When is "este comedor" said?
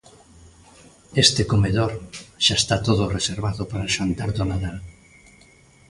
1.23-1.91